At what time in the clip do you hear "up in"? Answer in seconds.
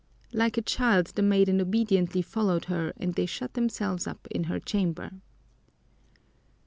4.07-4.45